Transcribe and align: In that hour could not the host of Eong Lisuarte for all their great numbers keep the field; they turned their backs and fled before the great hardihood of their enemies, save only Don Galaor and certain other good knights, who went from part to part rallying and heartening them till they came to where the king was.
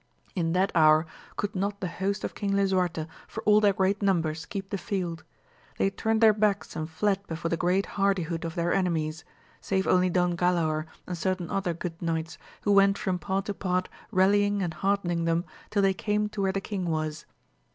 In 0.35 0.53
that 0.53 0.71
hour 0.73 1.05
could 1.35 1.53
not 1.55 1.79
the 1.79 1.87
host 1.87 2.23
of 2.23 2.33
Eong 2.33 2.53
Lisuarte 2.55 3.05
for 3.27 3.43
all 3.43 3.61
their 3.61 3.71
great 3.71 4.01
numbers 4.01 4.47
keep 4.47 4.71
the 4.71 4.77
field; 4.79 5.23
they 5.77 5.91
turned 5.91 6.21
their 6.21 6.33
backs 6.33 6.75
and 6.75 6.89
fled 6.89 7.21
before 7.27 7.49
the 7.49 7.55
great 7.55 7.85
hardihood 7.85 8.43
of 8.43 8.55
their 8.55 8.73
enemies, 8.73 9.23
save 9.61 9.85
only 9.85 10.09
Don 10.09 10.35
Galaor 10.35 10.87
and 11.05 11.15
certain 11.15 11.51
other 11.51 11.75
good 11.75 12.01
knights, 12.01 12.39
who 12.63 12.71
went 12.71 12.97
from 12.97 13.19
part 13.19 13.45
to 13.45 13.53
part 13.53 13.89
rallying 14.09 14.63
and 14.63 14.73
heartening 14.73 15.25
them 15.25 15.45
till 15.69 15.83
they 15.83 15.93
came 15.93 16.29
to 16.29 16.41
where 16.41 16.51
the 16.51 16.59
king 16.61 16.85
was. 16.89 17.27